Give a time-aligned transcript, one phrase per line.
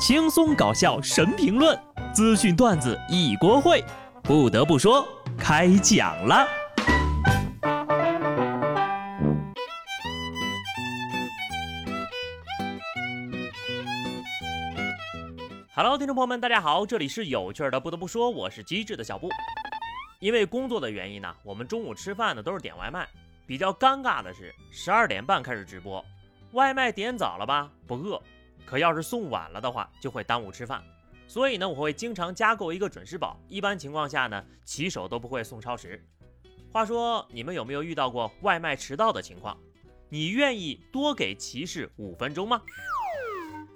[0.00, 1.78] 轻松搞笑神评论，
[2.10, 3.84] 资讯段子一锅烩。
[4.22, 6.48] 不得不说，开讲了。
[15.74, 17.78] Hello，听众朋友们，大家好，这里是有趣的。
[17.78, 19.28] 不得不说，我是机智的小布。
[20.18, 23.06] 因为工作的原因呢，我们中午吃饭呢都是点外卖。
[23.46, 26.02] 比较尴尬的是，十二点半开始直播，
[26.52, 28.18] 外卖点早了吧，不饿；
[28.70, 30.80] 可要是送晚了的话，就会耽误吃饭。
[31.26, 33.36] 所以呢，我会经常加购一个准时宝。
[33.48, 36.00] 一般情况下呢，骑手都不会送超时。
[36.72, 39.58] 话说，你们有没有遇到过外卖迟到的情况？
[40.08, 42.62] 你愿意多给骑士五分钟吗？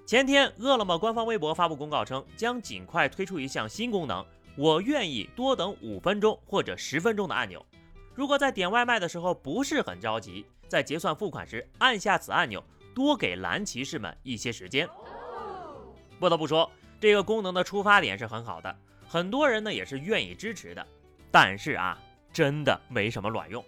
[0.06, 4.24] 前天，饿了么官方微博发布公告称，将尽快推出一项新功能：
[4.56, 7.66] 我愿意多等五分钟或者十分钟的按钮。
[8.14, 12.62] 如果在点外卖的时候不是很着急，在结算付款时按下此按钮，
[12.94, 14.88] 多给蓝骑士们一些时间。
[16.18, 18.74] 不得不说，这个功能的出发点是很好的，
[19.06, 20.86] 很多人呢也是愿意支持的。
[21.30, 21.98] 但是啊，
[22.32, 23.62] 真的没什么卵用。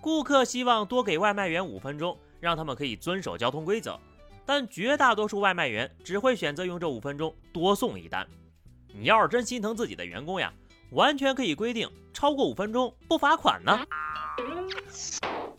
[0.00, 3.98] 顾客希望多给外卖员五分钟，让他们可以遵守交通规则。
[4.44, 8.26] 但绝大多数外卖员只会选择用这五分钟多送一单。
[8.92, 10.52] 你要是真心疼自己的员工呀，
[10.90, 13.86] 完全可以规定超过五分钟不罚款呢。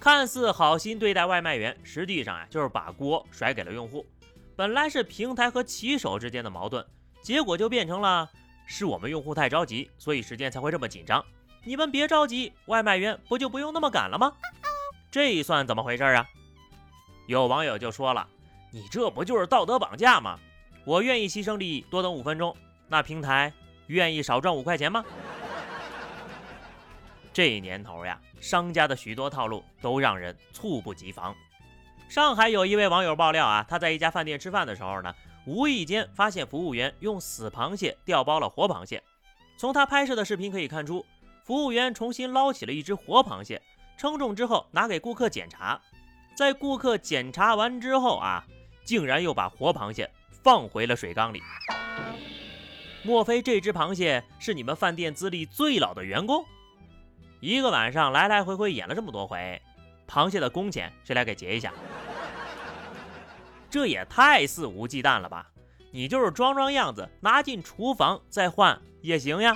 [0.03, 4.05] 看似好心对待外卖员，实际上啊就是把锅甩给了用户。
[4.53, 6.85] 本来是平台和骑手之间的矛盾，
[7.21, 8.29] 结果就变成了
[8.65, 11.23] 是我们用户太着急，所以时间才会这么紧张。
[11.63, 14.33] 你们别着急，外卖员不就不用那么赶了吗？
[15.09, 16.27] 这算怎么回事啊？
[17.27, 18.27] 有网友就说了。
[18.71, 20.37] 你这不就是道德绑架吗？
[20.83, 22.53] 我愿意牺牲利益多等五分钟，
[22.89, 23.53] 那平台
[23.87, 25.05] 愿意少赚五块钱吗？
[27.33, 31.35] 这年头呀，商家的许多套路都让人猝不及防。
[32.07, 35.13] 上海有一位网友爆料啊，他在一家饭店吃饭的时候呢，
[35.45, 39.01] 无意间发现服务员用死螃蟹调包了活螃蟹。
[39.57, 41.05] 从他拍摄的视频可以看出，
[41.43, 43.61] 服务员重新捞起了一只活螃蟹，
[43.97, 45.81] 称重之后拿给顾客检查。
[46.35, 48.45] 在顾客检查完之后啊。
[48.85, 51.41] 竟然又把活螃蟹放回了水缸里，
[53.01, 56.45] 莫非这只螃蟹是你们饭店资历最老的员工？
[57.43, 59.61] 一个晚上来来回回演了这么多回，
[60.07, 61.73] 螃蟹的工钱谁来给结一下？
[63.69, 65.51] 这也太肆无忌惮了吧！
[65.91, 69.53] 你就是装装样子，拿进厨房再换也行呀。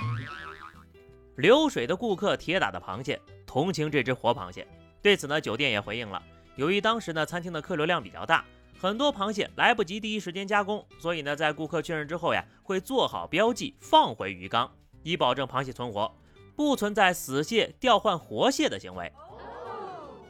[1.37, 4.67] 流水的顾客铁打的螃蟹，同情这只活螃蟹。
[5.01, 6.21] 对此呢，酒店也回应了，
[6.57, 8.43] 由于当时呢餐厅的客流量比较大。
[8.77, 14.69] 很多螃蟹来不及第一时间加工，所以呢，在顾客确认之后呀，会做好标记放回鱼缸，
[15.03, 16.13] 以保证螃蟹存活，
[16.57, 19.13] 不存在死蟹调换活蟹的行为。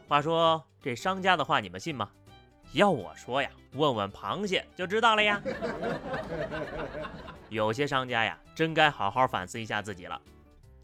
[0.10, 2.10] 话说这商家的话你们信吗？
[2.74, 5.42] 要我说呀，问问螃蟹就知道了呀。
[7.48, 10.22] 有些商家呀，真该好好反思一下自己了。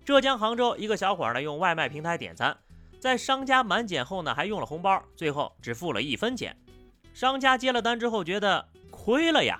[0.05, 2.57] 浙江杭州一个小伙呢，用外卖平台点餐，
[3.01, 6.57] 在商家满减后呢，还用了红包，最后只付了一分钱。
[7.13, 9.59] 商家接了单之后觉得亏了呀，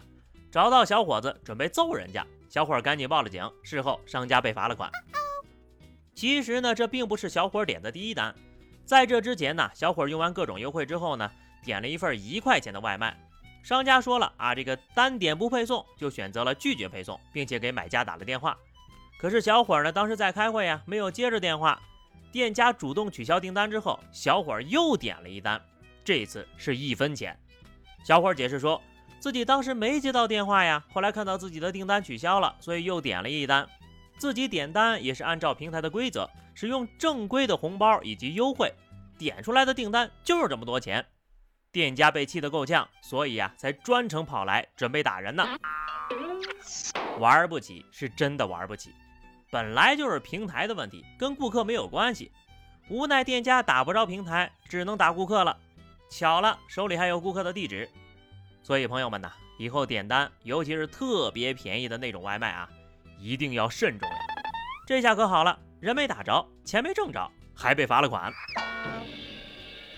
[0.49, 3.43] 找到小伙子准备揍人家，小伙赶紧报了警。
[3.63, 4.89] 事后商家被罚了款。
[6.15, 8.33] 其实呢，这并不是小伙点的第一单，
[8.85, 11.29] 在这之前呢，小伙用完各种优惠之后呢，
[11.63, 13.17] 点了一份一块钱的外卖。
[13.63, 18.57] 商家说了啊，这个单点不配送，就选择了拒绝配送，并且给买家打了电话。
[19.17, 21.81] 可是小伙呢，当时在开会呀，没有接着电话。
[22.31, 25.61] 店家主动取消订单之后，小伙又点了一单，
[26.03, 27.37] 这次是一分钱。
[28.03, 28.81] 小伙解释说，
[29.19, 33.65] 自己当时没接到电话呀，后来看到自己的订单取消了，所以又点了一单。
[34.17, 38.73] 自己点单也是按照平台的规则，使用正规的红包以及优惠，
[39.17, 41.05] 点出来的订单就是这么多钱。
[41.71, 45.47] 店家被气得够呛，所以呀，才专程跑来准备打人呢。
[47.19, 48.91] 玩不起是真的玩不起，
[49.49, 52.31] 本来就是平台的问题，跟顾客没有关系。
[52.89, 55.57] 无奈店家打不着平台，只能打顾客了。
[56.09, 57.89] 巧了，手里还有顾客的地址，
[58.61, 62.69] 所以朋友们呐，以后点单，尤其是特别便宜的那种外卖啊，
[63.23, 64.17] 一定要慎重呀。
[64.85, 68.29] 这下可好了，人没打着，钱没挣着，还被罚了款。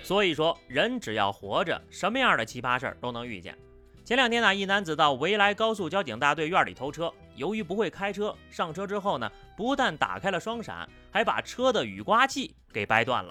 [0.04, 3.58] 所以说，人只要活着，什么样的奇葩事儿都能遇见。
[4.04, 9.28] 前两天呢，一男子到维莱高速交警大队院里偷车，由于不会开车，上车之后呢，
[9.58, 13.30] 不但打开了双闪，还把车的雨刮器给掰断了。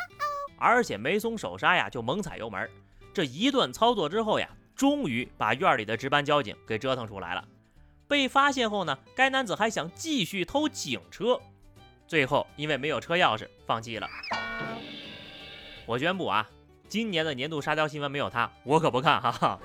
[0.59, 2.69] 而且没松手刹呀，就猛踩油门。
[3.13, 7.45] 这一顿操作之后呀，终于把院里的值班交警给折腾出来了。
[8.15, 11.37] 被发现后呢，该男子还想继续偷警车，
[12.07, 14.09] 最后因为没有车钥匙，放弃了。
[15.85, 16.49] 我宣布啊，
[16.89, 19.59] 今年的年度沙雕新闻没有他，我可不看哈哈。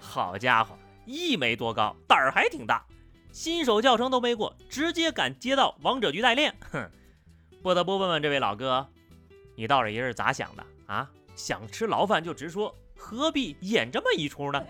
[0.00, 0.76] 好家伙，
[1.06, 2.84] 一没多高，胆儿还挺大，
[3.30, 6.90] 新手教程都没过，直接敢接到王者局代练，哼！
[7.62, 8.84] 不得不问问这位老哥，
[9.54, 11.08] 你到底是咋想的啊？
[11.36, 14.62] 想吃牢饭就直说，何必演这么一出呢？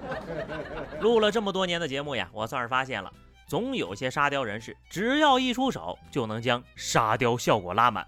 [1.00, 3.12] 录了这么多年的节目呀，我算是发现了，
[3.48, 8.06] 总有些沙雕人士，只要一出手就能将沙雕效果拉满。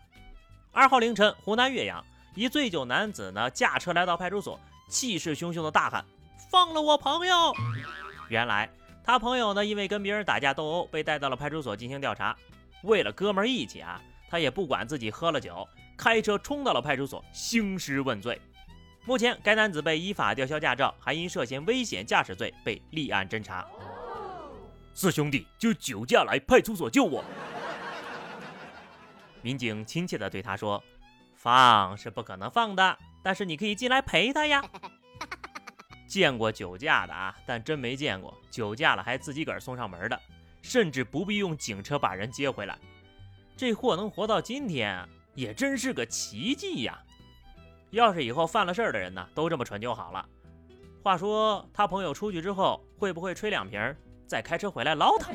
[0.71, 2.05] 二号凌晨，湖南岳阳，
[2.35, 6.05] 一醉酒男子呢驾车来到派出所，气势汹汹的大喊
[6.51, 7.53] ：“放了我朋友！”
[8.29, 8.71] 原来
[9.03, 12.37] 他朋友呢因为跟别人打架斗殴，被带到了派出所进行调查。
[12.83, 15.67] 为了哥们义气啊，他也不管自己喝了酒，
[15.97, 18.41] 开车冲到了派出所兴师问罪。
[19.09, 23.67] 目前该男子被依法吊销驾照，还因涉嫌危险驾驶罪被立案侦查。
[24.93, 27.25] 四兄弟就酒驾来派出所救我。
[29.41, 30.85] 民警亲切地对他说
[31.35, 34.63] ：“放是不可能放的，但是你可以进来陪他呀。
[36.07, 40.21] ”见过酒驾的啊，但真没见过酒驾了还自己个儿送上门的。
[40.61, 42.77] 甚至不必用警车把人接回来，
[43.57, 47.03] 这货能活到今天也真是个奇迹呀！
[47.91, 50.25] 要是以后犯了事儿的人呢，都这么蠢就好了。
[51.03, 53.95] 话说他朋友出去之后会不会吹两瓶，
[54.27, 55.33] 再开车回来捞他？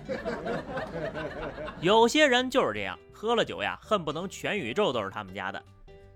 [1.82, 5.64] 有些人就是这样，喝了酒呀，恨不能全宇宙都是他们家的。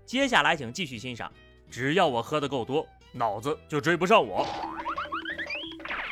[0.06, 1.32] 接下来请继续欣赏，
[1.68, 4.46] 只要我喝的够多，脑子就追不上我。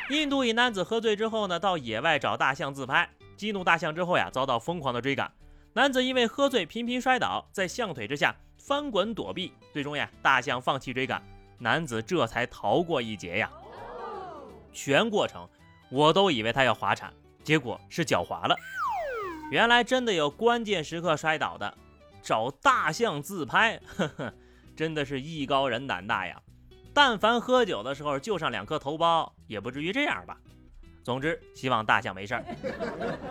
[0.09, 5.31] 印度一男子喝醉之后呢，到野外找大象自拍，激怒大象之后呀，遭到疯狂的追赶。
[5.73, 8.35] 男子因为喝醉频频摔倒，在象腿之下
[8.67, 11.23] 翻滚躲避，最终呀，大象放弃追赶，
[11.57, 13.49] 男子这才逃过一劫呀。
[14.73, 15.47] 全过程
[15.89, 17.09] 我都以为他要滑铲，
[17.45, 18.53] 结果是脚滑了。
[19.49, 21.77] 原来真的有关键时刻摔倒的，
[22.21, 24.33] 找大象自拍，呵呵，
[24.75, 26.41] 真的是艺高人胆大呀。
[26.93, 30.37] 但凡喝酒的时候就上两颗头孢，也不至于这样吧。
[31.05, 32.43] 总之，希望大象没事儿，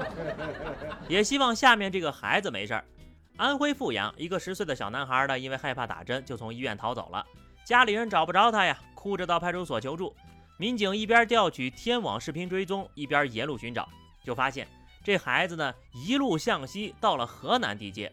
[1.08, 2.82] 也希望下面这个孩子没事儿。
[3.36, 7.24] 安徽阜阳一个十岁的小男孩呢，因为害怕打针，就从医院逃走了。
[7.64, 10.14] 家里人找不着他呀，哭着到派出所求助。
[10.56, 13.88] 民警一边调取天网视频追踪，一边沿路寻找，
[14.24, 14.66] 就发现
[15.04, 18.10] 这孩子呢一路向西到了河南地界，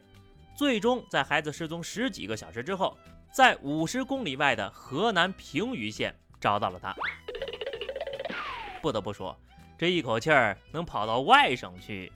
[0.56, 2.98] 最终在孩子失踪十几个小时之后。
[3.32, 6.94] 在五十公里外的河南平舆县找到了他。
[8.80, 9.36] 不得不说，
[9.76, 12.12] 这一口气儿能跑到外省去，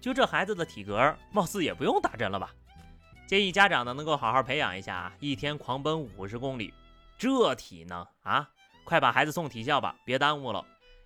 [0.00, 2.50] 就这孩子的体格，貌似也不用打针了吧？
[3.26, 6.74] 建议家长呢能够好好培养一下啊，一天狂奔五十公里，
[7.18, 8.48] 这体能啊，
[8.84, 10.64] 快把孩子送体校吧，别耽误了。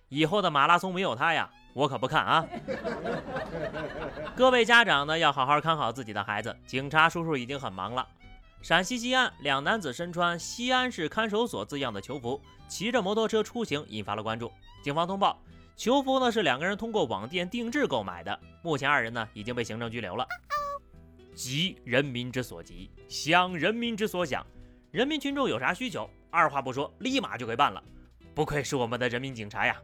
[0.09, 2.45] 以后的马拉松没有他呀，我可不看啊！
[4.35, 8.07] 各位家长呢要好好看好自己的孩子，警察叔叔已经很忙了。
[8.61, 14.51] 陕西西安两男子身穿“西安市看守所”字样的囚服，骑着摩托车出行，引发了关注。
[14.81, 15.37] 警方通报，
[15.75, 18.39] 囚服呢是两个人通过网店定制购买的。
[18.61, 20.25] 目前二人呢已经被行政拘留了。
[21.33, 24.45] 急人民之所急，想人民之所想，
[24.91, 27.83] 人民群众有啥需求，二话不说，立马就给办了。
[28.33, 29.75] 不愧是我们的人民警察呀！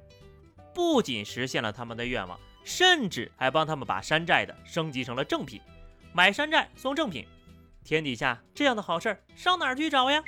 [0.74, 5.60] 不仅实现了他们的愿望，甚至还帮他们把山寨的升级成了正品，
[6.14, 7.28] 买山寨送正品。
[7.84, 10.24] 天底下这样的好事儿上哪儿去找呀？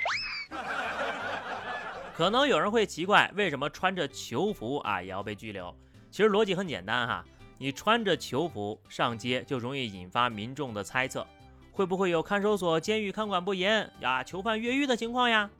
[2.16, 5.74] 可能有人会奇怪，为什么穿着囚服啊也要被拘留？
[6.12, 7.24] 其实逻辑很简单哈，
[7.58, 11.26] 你穿着囚服上街就容易引发民众的猜测，
[11.72, 15.50] 会不会有看守所、监狱看管不严呀、囚犯越狱的情况呀？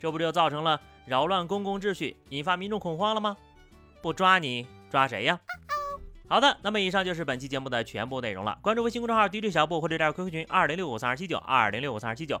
[0.00, 3.36] 这不就造成了扰乱公共秩序，引发民众恐慌了吗？
[4.02, 5.38] 不抓你抓谁呀？
[6.26, 8.58] 好的，那么以上就是本期节目的全部内容了。
[8.60, 12.40] 关注微信公众号 DJ 小布或者加入 QQ 群二零六五三二七九二零六五三二七九，